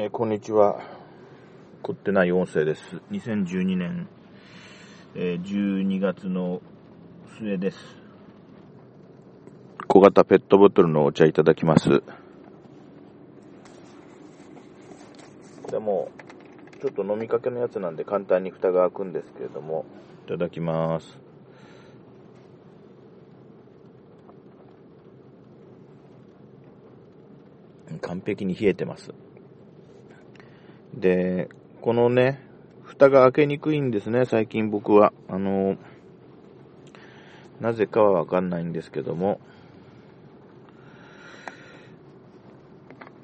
[0.00, 0.80] えーこんにちは。
[1.82, 2.82] 凝ってない音声です。
[3.10, 4.06] 2012年、
[5.16, 6.62] えー12月の
[7.36, 7.78] 末です。
[9.88, 12.00] 小型ペットボトルのお茶いただきます。
[15.68, 16.12] でも、
[16.80, 19.84] ちょっと飲みかけのやつなんで簡単に蓋が開くんですけれども、
[20.26, 21.18] いただきます。
[28.00, 29.12] 完璧に冷えてます。
[30.98, 31.48] で、
[31.80, 32.40] このね、
[32.82, 35.12] 蓋が開けにくいんですね、最近僕は。
[35.28, 35.76] あの、
[37.60, 39.40] なぜかはわかんないんですけども、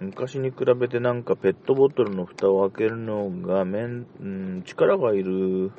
[0.00, 5.70] 昔に比べてなんかペットボトルの蓋を開けるのがめん、うん、力がいる、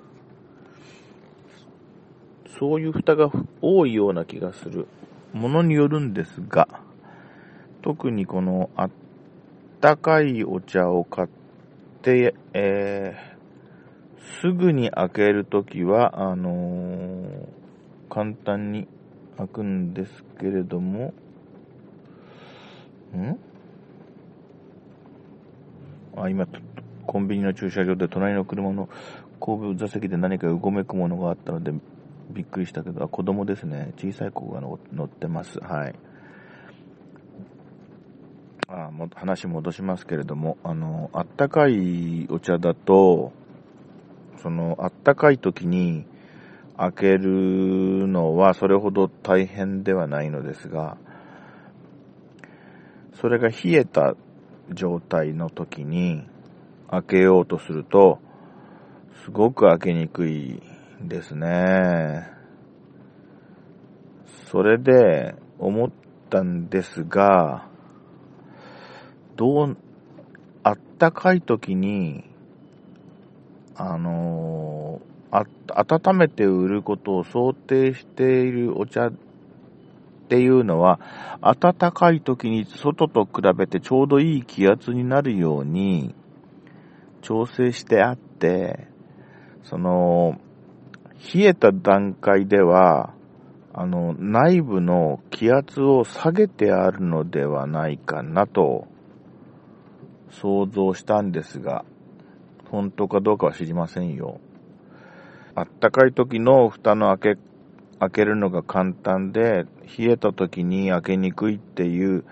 [2.58, 3.30] そういう蓋が
[3.62, 4.88] 多いような気がする
[5.32, 6.68] ものによるんですが、
[7.84, 8.90] 特にこのあっ
[9.80, 11.43] たかいお茶を買って、
[12.12, 13.34] えー
[14.42, 17.14] すぐに開けるときは、あのー
[18.10, 18.88] 簡単に
[19.38, 21.14] 開くんですけれども、
[23.16, 23.40] ん？
[26.16, 26.46] あ、今、
[27.08, 28.88] コンビニの駐車場で隣の車の
[29.40, 31.72] 後部座席で何かうごめくものがあったので、
[32.30, 33.94] びっくりしたけど、子供ですね。
[33.98, 35.60] 小さい子が乗ってます。
[35.60, 35.96] はい。
[38.76, 43.32] あも話戻しますけれども、あの、あったかいお茶だと、
[44.42, 46.08] その、あったかい時に
[46.76, 50.98] 開けるのはそれほど大変ではないのですが、
[53.22, 54.16] それが冷えた
[54.72, 56.28] 状態の時に
[56.90, 58.18] 開けようとすると、
[59.24, 60.60] すごく開けにくい
[61.00, 62.28] ですね。
[64.50, 65.92] それで思っ
[66.32, 67.72] たんですが、
[69.44, 69.78] どう、
[70.64, 72.24] あったかい時に、
[73.76, 75.44] あのーあ、
[75.86, 79.14] 温めて売ることを想定しているお茶っ
[80.30, 81.02] ていうのは、
[81.42, 86.16] 暖かい時に外と比べてちょうどいい気圧になるように
[87.22, 88.88] 調整してあって、
[89.64, 90.40] その、
[91.36, 93.14] 冷えた段階では、
[93.74, 98.88] あの、内部の気圧を下げてあるのではないかなと
[100.34, 101.86] 想像したんですが、
[102.70, 104.40] 本当かどうかは知りませんよ。
[105.56, 107.42] あったかい時の蓋の開け、
[108.00, 109.66] 開けるのが簡単で、
[109.98, 112.26] 冷えた時に開けにくいっていう、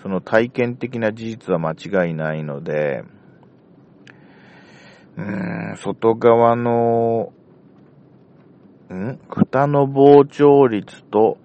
[0.00, 3.02] その体験的な事実は間違いないので、
[5.16, 7.32] うーん、外側の、
[8.92, 11.38] ん蓋の膨張率と、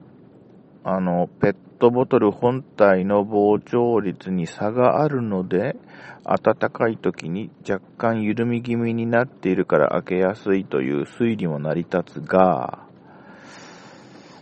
[0.83, 5.75] あの、ペットボトル本体の膨張率に差があるので、
[6.23, 12.87] 暖かい時に若干緩み気味になっているから開けやすいという推理も成り立つが、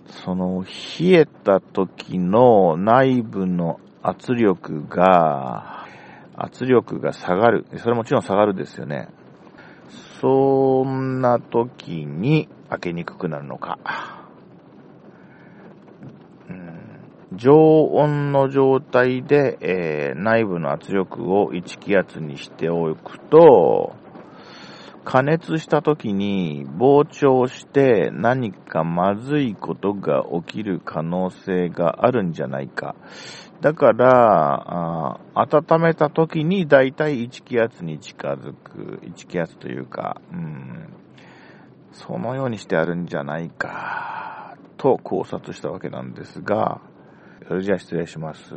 [0.05, 5.87] その冷えた時の内部の圧力が、
[6.35, 7.65] 圧力が下がる。
[7.77, 9.07] それもちろん下がるですよね。
[10.21, 13.79] そんな時に開けにくくなるのか。
[16.47, 16.81] うん
[17.33, 23.95] 常温の状態で、えー内部の圧力を1気圧にしておくと、
[25.03, 32.95] 加熱した時に膨張して何かまずいことが起きる可能性があるんじゃないか。
[33.61, 40.93] だから、あ温めた時にだいたい1気圧に近づく、1気圧というか、うん、
[41.93, 46.81] そのようにしてあるんじゃないか、と考察したわけなんですが、
[47.47, 48.53] それじゃあ失礼します。